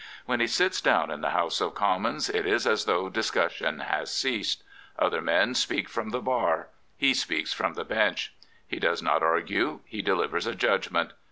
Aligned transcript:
When 0.25 0.39
he 0.39 0.47
sits 0.47 0.81
down 0.81 1.11
in 1.11 1.21
the 1.21 1.29
House 1.29 1.61
of 1.61 1.75
Commons, 1.75 2.27
it 2.27 2.47
is 2.47 2.65
as 2.65 2.85
though 2.85 3.07
discussion 3.07 3.81
has 3.81 4.11
ceased. 4.11 4.63
Other 4.97 5.21
men 5.21 5.53
speak 5.53 5.87
from 5.87 6.09
the 6.09 6.21
bar; 6.23 6.69
he 6.97 7.13
speaks 7.13 7.53
from 7.53 7.75
the 7.75 7.85
bench. 7.85 8.33
He 8.67 8.79
does 8.79 9.03
not 9.03 9.21
argue; 9.21 9.81
he 9.85 10.01
delivers 10.01 10.47
a 10.47 10.55
judgment. 10.55 11.11